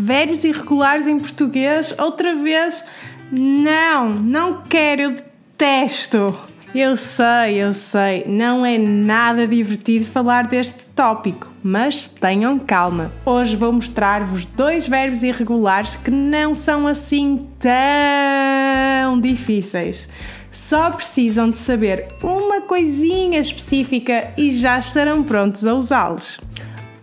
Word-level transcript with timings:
verbos 0.00 0.44
irregulares 0.44 1.06
em 1.06 1.18
português 1.18 1.94
outra 1.98 2.34
vez? 2.34 2.84
Não, 3.30 4.08
não 4.10 4.62
quero, 4.62 5.02
eu 5.02 5.10
detesto. 5.10 6.36
Eu 6.72 6.96
sei, 6.96 7.56
eu 7.56 7.72
sei, 7.72 8.24
não 8.28 8.64
é 8.64 8.78
nada 8.78 9.46
divertido 9.46 10.06
falar 10.06 10.46
deste 10.46 10.84
tópico, 10.94 11.48
mas 11.64 12.06
tenham 12.06 12.60
calma. 12.60 13.10
Hoje 13.26 13.56
vou 13.56 13.72
mostrar-vos 13.72 14.46
dois 14.46 14.86
verbos 14.86 15.24
irregulares 15.24 15.96
que 15.96 16.12
não 16.12 16.54
são 16.54 16.86
assim 16.86 17.48
tão 17.58 19.20
difíceis. 19.20 20.08
Só 20.52 20.90
precisam 20.90 21.50
de 21.50 21.58
saber 21.58 22.06
uma 22.22 22.60
coisinha 22.62 23.40
específica 23.40 24.32
e 24.36 24.52
já 24.52 24.78
estarão 24.78 25.24
prontos 25.24 25.66
a 25.66 25.74
usá-los. 25.74 26.38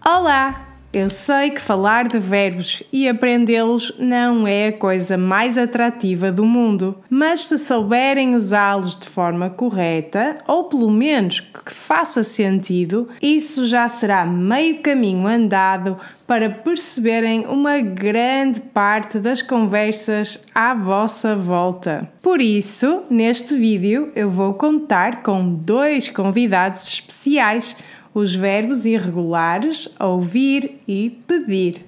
Olá! 0.06 0.67
Eu 0.98 1.12
sei 1.12 1.52
que 1.52 1.62
falar 1.62 2.08
de 2.08 2.18
verbos 2.18 2.82
e 2.92 3.08
aprendê-los 3.08 3.94
não 4.00 4.48
é 4.48 4.70
a 4.70 4.74
coisa 4.74 5.16
mais 5.16 5.56
atrativa 5.56 6.32
do 6.32 6.44
mundo, 6.44 6.98
mas 7.08 7.46
se 7.46 7.60
souberem 7.60 8.34
usá-los 8.34 8.98
de 8.98 9.08
forma 9.08 9.48
correta, 9.48 10.40
ou 10.48 10.64
pelo 10.64 10.90
menos 10.90 11.40
que 11.40 11.72
faça 11.72 12.24
sentido, 12.24 13.08
isso 13.22 13.68
já 13.68 13.88
será 13.88 14.26
meio 14.26 14.82
caminho 14.82 15.28
andado 15.28 16.00
para 16.26 16.50
perceberem 16.50 17.46
uma 17.46 17.80
grande 17.80 18.60
parte 18.60 19.20
das 19.20 19.44
conversas 19.44 20.44
à 20.54 20.74
vossa 20.74 21.36
volta. 21.36 22.10
Por 22.24 22.42
isso, 22.42 23.04
neste 23.08 23.56
vídeo 23.56 24.12
eu 24.16 24.32
vou 24.32 24.56
contar 24.56 25.22
com 25.22 25.48
dois 25.48 26.10
convidados 26.10 26.88
especiais 26.88 27.78
os 28.18 28.36
verbos 28.36 28.86
irregulares 28.86 29.88
ouvir 30.00 30.80
e 30.88 31.22
pedir. 31.28 31.86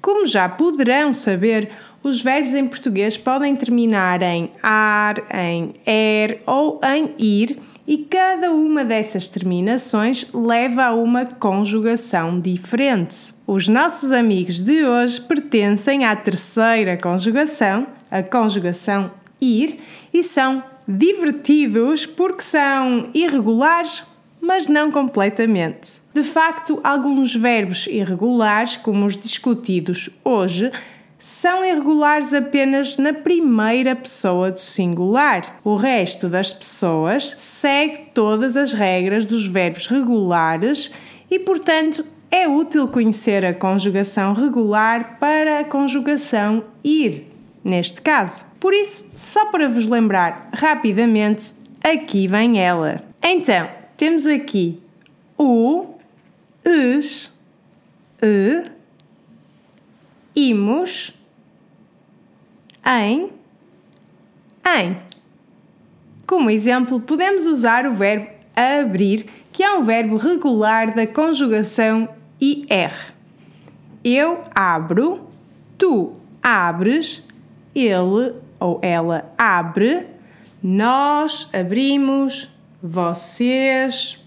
Como 0.00 0.24
já 0.24 0.48
poderão 0.48 1.12
saber, 1.12 1.70
os 2.02 2.22
verbos 2.22 2.54
em 2.54 2.66
português 2.66 3.16
podem 3.16 3.56
terminar 3.56 4.22
em 4.22 4.50
ar, 4.62 5.16
em 5.34 5.74
er 5.84 6.42
ou 6.46 6.80
em 6.84 7.14
ir, 7.18 7.58
e 7.86 7.98
cada 7.98 8.52
uma 8.52 8.84
dessas 8.84 9.26
terminações 9.26 10.26
leva 10.32 10.84
a 10.84 10.94
uma 10.94 11.26
conjugação 11.26 12.40
diferente. 12.40 13.34
Os 13.46 13.68
nossos 13.68 14.12
amigos 14.12 14.62
de 14.62 14.86
hoje 14.86 15.20
pertencem 15.20 16.04
à 16.04 16.14
terceira 16.14 16.96
conjugação, 16.96 17.86
a 18.10 18.22
conjugação 18.22 19.10
ir, 19.40 19.78
e 20.12 20.22
são 20.22 20.62
divertidos 20.86 22.06
porque 22.06 22.42
são 22.42 23.10
irregulares 23.12 24.02
mas 24.44 24.68
não 24.68 24.90
completamente. 24.90 25.92
De 26.12 26.22
facto, 26.22 26.78
alguns 26.84 27.34
verbos 27.34 27.86
irregulares, 27.86 28.76
como 28.76 29.06
os 29.06 29.16
discutidos 29.16 30.10
hoje, 30.22 30.70
são 31.18 31.64
irregulares 31.64 32.32
apenas 32.34 32.98
na 32.98 33.12
primeira 33.12 33.96
pessoa 33.96 34.52
do 34.52 34.60
singular. 34.60 35.58
O 35.64 35.74
resto 35.74 36.28
das 36.28 36.52
pessoas 36.52 37.34
segue 37.38 38.10
todas 38.12 38.56
as 38.56 38.72
regras 38.72 39.24
dos 39.24 39.46
verbos 39.46 39.86
regulares 39.86 40.92
e, 41.30 41.38
portanto, 41.38 42.04
é 42.30 42.46
útil 42.46 42.86
conhecer 42.88 43.44
a 43.44 43.54
conjugação 43.54 44.34
regular 44.34 45.18
para 45.18 45.60
a 45.60 45.64
conjugação 45.64 46.64
ir, 46.84 47.26
neste 47.64 48.02
caso. 48.02 48.44
Por 48.60 48.74
isso, 48.74 49.10
só 49.16 49.46
para 49.46 49.68
vos 49.68 49.86
lembrar 49.86 50.50
rapidamente, 50.52 51.54
aqui 51.82 52.28
vem 52.28 52.60
ela. 52.60 53.00
Então, 53.22 53.68
temos 53.96 54.26
aqui 54.26 54.80
o, 55.36 55.94
es, 56.64 57.32
e, 58.22 58.62
imos, 60.34 61.12
em, 62.84 63.30
em. 64.66 64.96
Como 66.26 66.50
exemplo, 66.50 67.00
podemos 67.00 67.46
usar 67.46 67.86
o 67.86 67.92
verbo 67.92 68.34
abrir, 68.56 69.26
que 69.52 69.62
é 69.62 69.72
um 69.74 69.82
verbo 69.82 70.16
regular 70.16 70.94
da 70.94 71.06
conjugação 71.06 72.08
IR. 72.40 72.92
Eu 74.02 74.44
abro, 74.54 75.28
tu 75.78 76.14
abres, 76.42 77.24
ele 77.74 78.34
ou 78.60 78.78
ela 78.82 79.26
abre, 79.36 80.06
nós 80.62 81.48
abrimos, 81.52 82.53
vocês 82.86 84.22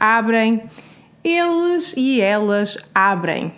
abrem, 0.00 0.62
eles 1.22 1.92
e 1.94 2.22
elas 2.22 2.78
abrem. 2.94 3.52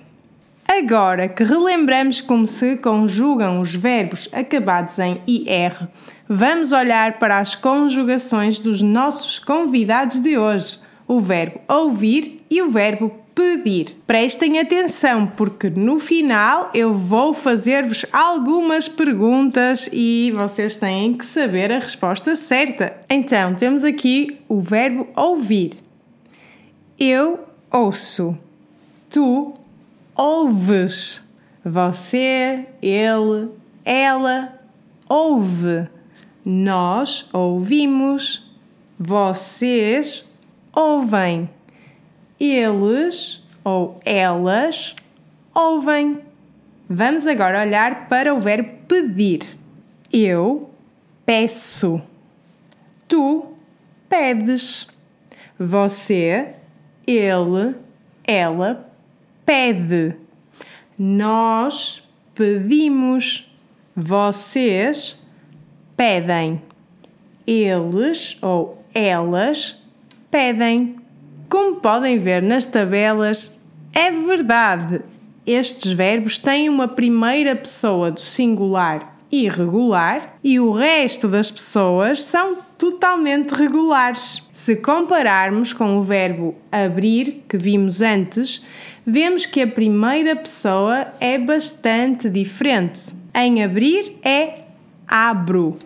Agora 0.69 1.29
que 1.29 1.45
relembramos 1.45 2.21
como 2.21 2.49
se 2.49 2.77
conjugam 2.77 3.61
os 3.61 3.73
verbos 3.73 4.29
acabados 4.33 4.99
em 4.99 5.23
IR, 5.25 5.89
vamos 6.29 6.73
olhar 6.73 7.21
para 7.21 7.39
as 7.39 7.55
conjugações 7.55 8.59
dos 8.59 8.83
nossos 8.83 9.39
convidados 9.39 10.21
de 10.21 10.37
hoje: 10.37 10.81
o 11.07 11.21
verbo 11.21 11.61
ouvir 11.69 12.45
e 12.51 12.61
o 12.61 12.71
verbo 12.71 13.15
pedir. 13.35 13.97
Prestem 14.07 14.59
atenção, 14.59 15.27
porque 15.27 15.71
no 15.71 15.99
final 15.99 16.71
eu 16.75 16.95
vou 16.95 17.33
fazer-vos 17.33 18.05
algumas 18.13 18.89
perguntas 18.89 19.89
e 19.93 20.33
vocês 20.37 20.77
têm 20.77 21.15
que 21.15 21.25
saber 21.25 21.73
a 21.73 21.79
resposta 21.79 22.35
certa. 22.37 22.97
Então, 23.09 23.55
temos 23.55 23.85
aqui 23.85 24.39
o 24.49 24.61
verbo 24.61 25.09
ouvir. 25.17 25.79
Eu 26.99 27.41
ouço. 27.71 28.37
Tu 29.09 29.55
ouves. 30.15 31.23
Você, 31.65 32.67
ele, 32.83 33.51
ela 33.85 34.61
ouve. 35.09 35.89
Nós 36.45 37.29
ouvimos. 37.33 38.51
Vocês 38.99 40.29
ouvem 40.75 41.49
eles 42.41 43.45
ou 43.63 44.01
elas 44.05 44.97
ouvem. 45.55 46.21
Vamos 46.89 47.27
agora 47.27 47.61
olhar 47.61 48.09
para 48.09 48.35
o 48.35 48.41
verbo 48.41 48.71
pedir. 48.89 49.41
Eu 50.13 50.71
peço. 51.25 52.03
Tu 53.07 53.47
pedes. 54.09 54.89
Você, 55.59 56.55
ele, 57.07 57.77
ela 58.27 58.91
pede. 59.45 60.17
Nós 60.99 62.09
pedimos. 62.35 63.47
Vocês 63.95 65.21
pedem. 65.97 66.63
Eles 67.47 68.39
ou 68.41 68.83
elas 68.95 69.83
pedem. 70.31 71.00
Como 71.51 71.81
podem 71.81 72.17
ver 72.17 72.41
nas 72.41 72.65
tabelas, 72.65 73.61
é 73.93 74.09
verdade, 74.13 75.01
estes 75.45 75.93
verbos 75.93 76.39
têm 76.39 76.69
uma 76.69 76.87
primeira 76.87 77.57
pessoa 77.57 78.13
do 78.13 78.21
singular 78.21 79.17
irregular 79.33 80.37
e 80.43 80.61
o 80.61 80.73
resto 80.73 81.27
das 81.29 81.51
pessoas 81.51 82.23
são 82.23 82.59
totalmente 82.79 83.53
regulares. 83.53 84.49
Se 84.53 84.77
compararmos 84.77 85.73
com 85.73 85.99
o 85.99 86.03
verbo 86.03 86.55
abrir 86.71 87.45
que 87.49 87.57
vimos 87.57 88.01
antes, 88.01 88.65
vemos 89.05 89.45
que 89.45 89.61
a 89.61 89.67
primeira 89.67 90.37
pessoa 90.37 91.13
é 91.21 91.37
bastante 91.37 92.31
diferente. 92.31 93.13
Em 93.35 93.63
abrir 93.63 94.19
é 94.23 94.63
abro 95.07 95.77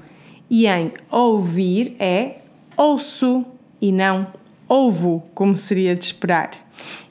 e 0.49 0.67
em 0.67 0.93
ouvir 1.11 1.97
é 1.99 2.37
ouço 2.77 3.47
e 3.81 3.91
não 3.91 4.44
ovo, 4.69 5.23
como 5.35 5.57
seria 5.57 5.95
de 5.95 6.05
esperar. 6.05 6.51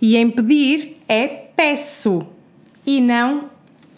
E 0.02 0.18
em 0.18 0.30
pedir 0.30 0.98
é 1.08 1.28
peço 1.28 2.26
e 2.86 3.00
não 3.00 3.50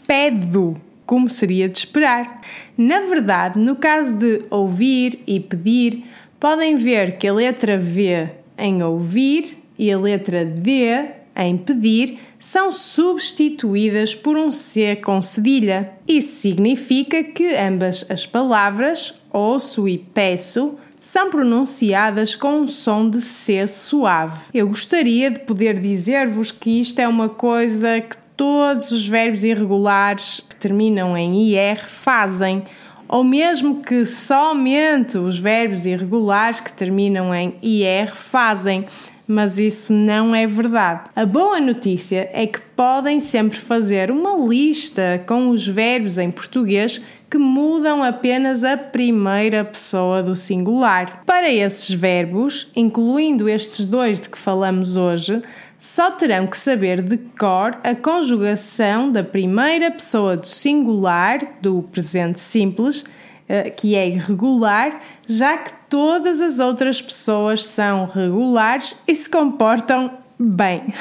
pedo, 0.05 0.75
como 1.05 1.29
seria 1.29 1.67
de 1.67 1.79
esperar. 1.79 2.41
Na 2.77 3.01
verdade, 3.01 3.59
no 3.59 3.75
caso 3.75 4.15
de 4.17 4.45
ouvir 4.49 5.19
e 5.25 5.39
pedir, 5.39 6.05
podem 6.39 6.75
ver 6.75 7.17
que 7.17 7.27
a 7.27 7.33
letra 7.33 7.77
V 7.77 8.29
em 8.57 8.83
ouvir 8.83 9.57
e 9.77 9.91
a 9.91 9.97
letra 9.97 10.45
D 10.45 11.09
em 11.35 11.57
pedir 11.57 12.19
são 12.39 12.71
substituídas 12.71 14.15
por 14.15 14.37
um 14.37 14.51
C 14.51 14.95
com 14.95 15.21
cedilha. 15.21 15.91
Isso 16.07 16.41
significa 16.41 17.23
que 17.23 17.55
ambas 17.55 18.05
as 18.09 18.25
palavras, 18.25 19.13
ouço 19.31 19.87
e 19.87 19.97
peço, 19.97 20.77
são 20.99 21.29
pronunciadas 21.29 22.35
com 22.35 22.61
um 22.61 22.67
som 22.67 23.09
de 23.09 23.21
C 23.21 23.67
suave. 23.67 24.39
Eu 24.53 24.67
gostaria 24.67 25.29
de 25.29 25.39
poder 25.41 25.79
dizer-vos 25.79 26.51
que 26.51 26.79
isto 26.79 26.99
é 26.99 27.07
uma 27.07 27.29
coisa 27.29 28.01
que 28.01 28.17
todos 28.35 28.91
os 28.91 29.07
verbos 29.07 29.43
irregulares 29.43 30.41
que 30.47 30.55
terminam 30.55 31.17
em 31.17 31.51
IR 31.51 31.87
fazem, 31.87 32.63
ou 33.07 33.23
mesmo 33.23 33.81
que 33.81 34.05
somente 34.05 35.17
os 35.17 35.39
verbos 35.39 35.85
irregulares 35.85 36.59
que 36.59 36.73
terminam 36.73 37.33
em 37.33 37.55
IR 37.61 38.07
fazem, 38.13 38.85
mas 39.27 39.59
isso 39.59 39.93
não 39.93 40.35
é 40.35 40.45
verdade. 40.47 41.09
A 41.15 41.25
boa 41.25 41.59
notícia 41.59 42.29
é 42.31 42.45
que 42.45 42.59
podem 42.75 43.19
sempre 43.19 43.57
fazer 43.57 44.11
uma 44.11 44.37
lista 44.47 45.23
com 45.27 45.49
os 45.49 45.67
verbos 45.67 46.17
em 46.17 46.31
português 46.31 47.01
que 47.29 47.37
mudam 47.37 48.03
apenas 48.03 48.63
a 48.63 48.77
primeira 48.77 49.65
pessoa 49.65 50.21
do 50.21 50.35
singular. 50.35 51.23
Para 51.25 51.51
esses 51.51 51.93
verbos, 51.93 52.71
incluindo 52.75 53.49
estes 53.49 53.85
dois 53.85 54.21
de 54.21 54.29
que 54.29 54.37
falamos 54.37 54.95
hoje, 54.95 55.41
só 55.79 56.11
terão 56.11 56.47
que 56.47 56.57
saber 56.57 57.01
de 57.01 57.17
cor 57.37 57.77
a 57.83 57.93
conjugação 57.93 59.11
da 59.11 59.23
primeira 59.23 59.91
pessoa 59.91 60.37
do 60.37 60.47
singular 60.47 61.39
do 61.61 61.83
presente 61.83 62.39
simples, 62.39 63.03
que 63.75 63.95
é 63.95 64.07
irregular, 64.07 65.01
já 65.27 65.57
que 65.57 65.71
todas 65.89 66.41
as 66.41 66.59
outras 66.59 67.01
pessoas 67.01 67.63
são 67.63 68.05
regulares 68.05 69.01
e 69.07 69.13
se 69.13 69.29
comportam 69.29 70.11
bem. 70.39 70.93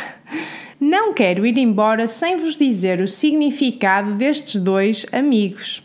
Não 0.78 1.14
quero 1.14 1.46
ir 1.46 1.56
embora 1.56 2.06
sem 2.06 2.36
vos 2.36 2.56
dizer 2.56 3.00
o 3.00 3.08
significado 3.08 4.14
destes 4.14 4.60
dois 4.60 5.06
amigos. 5.12 5.82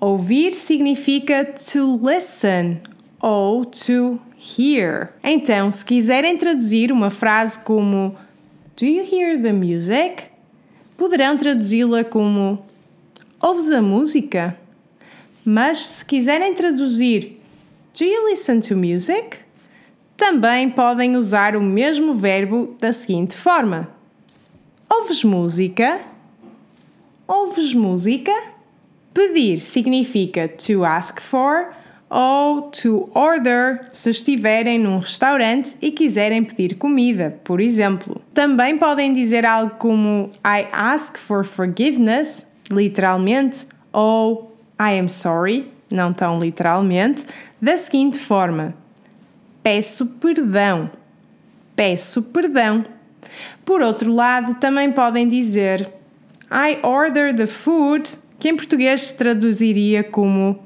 Ouvir 0.00 0.52
significa 0.52 1.44
to 1.44 2.00
listen 2.02 2.80
ou 3.20 3.64
to 3.64 4.20
hear. 4.58 5.12
Então, 5.22 5.70
se 5.70 5.84
quiserem 5.84 6.36
traduzir 6.36 6.90
uma 6.90 7.10
frase 7.10 7.60
como 7.60 8.16
Do 8.76 8.84
you 8.84 9.04
hear 9.04 9.40
the 9.40 9.52
music? 9.52 10.24
Poderão 10.96 11.36
traduzi-la 11.36 12.02
como 12.02 12.64
Ouves 13.40 13.70
a 13.70 13.80
música? 13.80 14.58
Mas 15.44 15.78
se 15.78 16.04
quiserem 16.04 16.54
traduzir 16.54 17.38
Do 17.96 18.04
you 18.04 18.30
listen 18.30 18.60
to 18.60 18.76
music? 18.76 19.38
Também 20.16 20.70
podem 20.70 21.16
usar 21.16 21.54
o 21.54 21.60
mesmo 21.60 22.14
verbo 22.14 22.74
da 22.80 22.92
seguinte 22.92 23.36
forma: 23.36 23.88
Ouves 24.90 25.22
música? 25.22 26.00
Ouves 27.28 27.74
música? 27.74 28.32
Pedir 29.12 29.60
significa 29.60 30.48
to 30.48 30.84
ask 30.84 31.20
for 31.20 31.72
ou 32.08 32.62
to 32.70 33.10
order 33.14 33.88
se 33.92 34.10
estiverem 34.10 34.78
num 34.78 34.98
restaurante 34.98 35.76
e 35.82 35.90
quiserem 35.90 36.44
pedir 36.44 36.76
comida, 36.76 37.40
por 37.44 37.60
exemplo. 37.60 38.20
Também 38.32 38.78
podem 38.78 39.12
dizer 39.12 39.44
algo 39.44 39.74
como 39.78 40.30
I 40.44 40.66
ask 40.72 41.18
for 41.18 41.44
forgiveness, 41.44 42.52
literalmente, 42.70 43.66
ou 43.92 44.53
I 44.80 44.98
am 44.98 45.08
sorry, 45.08 45.70
não 45.90 46.12
tão 46.12 46.38
literalmente, 46.38 47.24
da 47.60 47.76
seguinte 47.76 48.18
forma: 48.18 48.74
Peço 49.62 50.06
perdão. 50.20 50.90
Peço 51.74 52.22
perdão. 52.24 52.84
Por 53.64 53.80
outro 53.80 54.12
lado, 54.12 54.54
também 54.56 54.92
podem 54.92 55.28
dizer 55.28 55.90
I 56.50 56.78
order 56.82 57.34
the 57.34 57.46
food 57.46 58.10
que 58.38 58.48
em 58.48 58.56
português 58.56 59.02
se 59.02 59.16
traduziria 59.16 60.04
como 60.04 60.62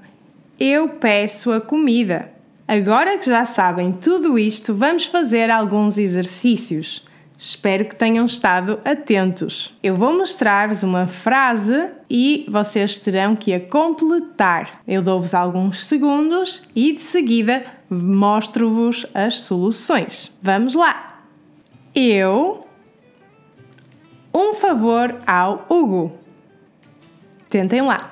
Eu 0.59 0.89
peço 0.89 1.53
a 1.53 1.61
comida. 1.61 2.33
Agora 2.67 3.17
que 3.17 3.27
já 3.27 3.47
sabem 3.47 3.93
tudo 3.93 4.39
isto, 4.39 4.75
vamos 4.75 5.07
fazer 5.07 5.51
alguns 5.51 5.97
exercícios. 5.97 7.03
Espero 7.41 7.85
que 7.85 7.95
tenham 7.95 8.25
estado 8.25 8.81
atentos. 8.85 9.73
Eu 9.81 9.95
vou 9.95 10.13
mostrar-vos 10.13 10.83
uma 10.83 11.07
frase 11.07 11.93
e 12.11 12.45
vocês 12.49 12.99
terão 12.99 13.37
que 13.37 13.55
a 13.55 13.61
completar. 13.61 14.83
Eu 14.89 15.01
dou-vos 15.01 15.33
alguns 15.35 15.85
segundos 15.85 16.65
e 16.75 16.93
de 16.93 17.01
seguida 17.01 17.65
mostro-vos 17.89 19.07
as 19.15 19.39
soluções. 19.39 20.37
Vamos 20.43 20.75
lá! 20.75 21.23
Eu. 21.95 22.67
Um 24.35 24.55
favor 24.55 25.21
ao 25.25 25.65
Hugo. 25.71 26.19
Tentem 27.49 27.83
lá! 27.83 28.11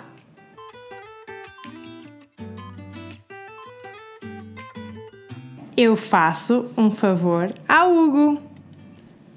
Eu 5.77 5.97
faço 5.97 6.71
um 6.77 6.93
favor 6.93 7.53
ao 7.69 7.93
Hugo. 7.93 8.56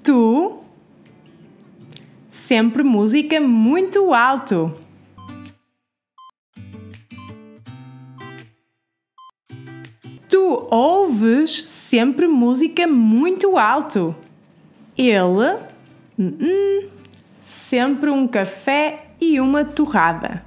Tu. 0.02 0.58
Sempre 2.30 2.82
música 2.82 3.40
muito 3.40 4.14
alto. 4.14 4.74
Tu 10.28 10.68
ouves 10.70 11.62
sempre 11.62 12.26
música 12.26 12.86
muito 12.86 13.58
alto. 13.58 14.14
Ele. 14.96 15.58
Hum, 16.18 16.88
sempre 17.42 18.10
um 18.10 18.26
café 18.26 19.10
e 19.20 19.40
uma 19.40 19.64
torrada. 19.64 20.44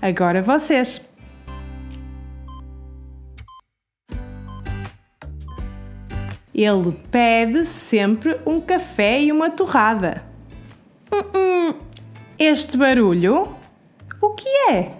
Agora 0.00 0.42
vocês. 0.42 1.09
Ele 6.54 6.92
pede 7.10 7.64
sempre 7.64 8.40
um 8.44 8.60
café 8.60 9.20
e 9.22 9.30
uma 9.30 9.50
torrada. 9.50 10.22
Hum, 11.12 11.22
hum, 11.34 11.74
este 12.38 12.76
barulho? 12.76 13.54
O 14.20 14.30
que 14.30 14.48
é? 14.70 14.92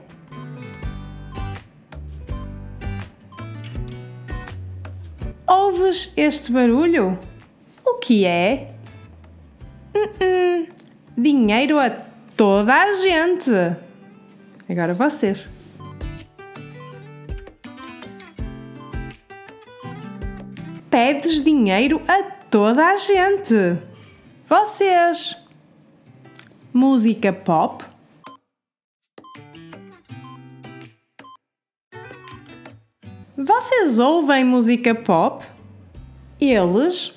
Ouves 5.47 6.13
este 6.17 6.53
barulho? 6.53 7.19
O 7.85 7.95
que 7.95 8.25
é? 8.25 8.73
Hum, 9.95 10.67
dinheiro 11.19 11.79
a 11.79 11.91
toda 12.37 12.75
a 12.75 12.93
gente. 12.95 13.51
Agora 14.69 14.95
vocês. 14.95 15.51
Pedes 20.91 21.45
dinheiro 21.45 22.03
a 22.09 22.23
toda 22.51 22.85
a 22.85 22.97
gente. 22.97 23.79
Vocês. 24.45 25.37
Música 26.75 27.33
pop. 27.33 27.85
Vocês 33.37 34.01
ouvem 34.01 34.45
música 34.45 34.93
pop? 34.93 35.47
Eles. 36.41 37.11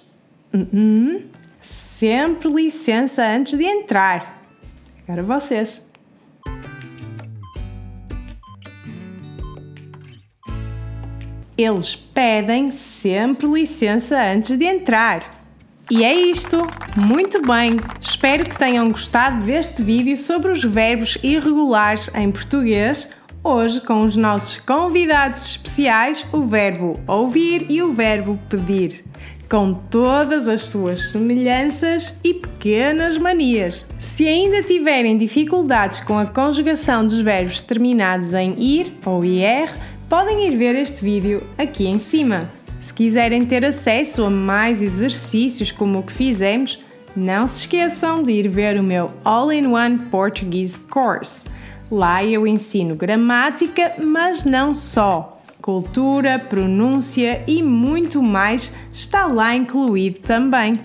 Uh 0.53 0.59
-uh. 0.59 1.25
Sempre 1.59 2.49
licença 2.49 3.25
antes 3.25 3.57
de 3.57 3.63
entrar. 3.63 4.39
Agora 5.03 5.23
vocês. 5.23 5.81
Eles 11.57 11.95
pedem 11.95 12.71
sempre 12.71 13.47
licença 13.47 14.19
antes 14.21 14.57
de 14.57 14.65
entrar. 14.65 15.43
E 15.91 16.03
é 16.03 16.13
isto! 16.13 16.57
Muito 16.95 17.41
bem! 17.41 17.79
Espero 17.99 18.45
que 18.45 18.57
tenham 18.57 18.89
gostado 18.89 19.45
deste 19.45 19.83
vídeo 19.83 20.17
sobre 20.17 20.51
os 20.51 20.63
verbos 20.63 21.17
irregulares 21.21 22.09
em 22.15 22.31
português, 22.31 23.09
hoje 23.43 23.81
com 23.81 24.03
os 24.03 24.15
nossos 24.15 24.57
convidados 24.57 25.45
especiais, 25.45 26.25
o 26.31 26.41
verbo 26.47 26.99
ouvir 27.07 27.65
e 27.69 27.83
o 27.83 27.91
verbo 27.91 28.39
pedir 28.49 29.03
com 29.53 29.71
todas 29.71 30.47
as 30.47 30.61
suas 30.61 31.11
semelhanças 31.11 32.17
e 32.23 32.33
pequenas 32.33 33.19
manias. 33.19 33.85
Se 33.99 34.27
ainda 34.27 34.63
tiverem 34.63 35.15
dificuldades 35.15 35.99
com 35.99 36.17
a 36.17 36.25
conjugação 36.25 37.05
dos 37.05 37.21
verbos 37.21 37.61
terminados 37.61 38.33
em 38.33 38.59
ir 38.59 38.91
ou 39.05 39.23
ir, 39.23 39.69
podem 40.09 40.47
ir 40.47 40.57
ver 40.57 40.75
este 40.75 41.03
vídeo 41.03 41.41
aqui 41.57 41.87
em 41.87 41.99
cima. 41.99 42.47
Se 42.81 42.93
quiserem 42.93 43.45
ter 43.45 43.65
acesso 43.65 44.23
a 44.23 44.29
mais 44.29 44.81
exercícios 44.81 45.71
como 45.71 45.99
o 45.99 46.03
que 46.03 46.11
fizemos, 46.11 46.83
não 47.15 47.47
se 47.47 47.61
esqueçam 47.61 48.23
de 48.23 48.31
ir 48.31 48.47
ver 48.47 48.79
o 48.79 48.83
meu 48.83 49.11
All-in-One 49.23 49.99
Portuguese 50.11 50.79
Course. 50.79 51.47
Lá 51.89 52.23
eu 52.23 52.47
ensino 52.47 52.95
gramática, 52.95 53.93
mas 53.99 54.43
não 54.43 54.73
só 54.73 55.33
cultura, 55.61 56.37
pronúncia 56.37 57.41
e 57.47 57.63
muito 57.63 58.21
mais 58.21 58.73
está 58.91 59.25
lá 59.27 59.55
incluído 59.55 60.19
também. 60.19 60.77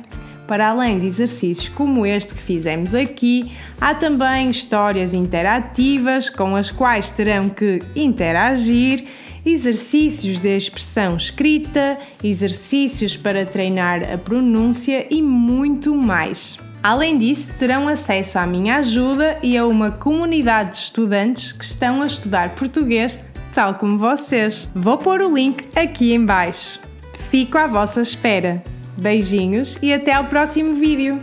Para 0.49 0.71
além 0.71 0.99
de 0.99 1.07
exercícios 1.07 1.69
como 1.69 2.07
este 2.07 2.33
que 2.33 2.40
fizemos 2.40 2.95
aqui, 2.95 3.52
há 3.78 3.95
também 3.95 4.49
histórias 4.49 5.12
interativas 5.12 6.31
com 6.31 6.57
as 6.57 6.71
quais 6.71 7.11
terão 7.11 7.50
que 7.50 7.83
interagir, 7.95 9.05
exercícios 9.45 10.40
de 10.40 10.57
expressão 10.57 11.19
escrita, 11.19 11.99
exercícios 12.25 13.14
para 13.14 13.45
treinar 13.45 14.02
a 14.11 14.17
pronúncia 14.17 15.07
e 15.11 15.21
muito 15.21 15.95
mais. 15.95 16.59
Além 16.83 17.19
disso, 17.19 17.52
terão 17.59 17.87
acesso 17.87 18.38
à 18.38 18.47
minha 18.47 18.76
ajuda 18.76 19.38
e 19.43 19.55
a 19.55 19.67
uma 19.67 19.90
comunidade 19.90 20.71
de 20.71 20.76
estudantes 20.78 21.52
que 21.52 21.64
estão 21.64 22.00
a 22.00 22.07
estudar 22.07 22.55
português 22.55 23.21
tal 23.55 23.75
como 23.75 23.99
vocês. 23.99 24.71
Vou 24.75 24.97
pôr 24.97 25.21
o 25.21 25.35
link 25.35 25.69
aqui 25.76 26.14
em 26.14 26.25
baixo. 26.25 26.81
Fico 27.28 27.59
à 27.59 27.67
vossa 27.67 28.00
espera. 28.00 28.62
Beijinhos 28.99 29.78
e 29.81 29.93
até 29.93 30.12
ao 30.12 30.25
próximo 30.25 30.75
vídeo! 30.75 31.21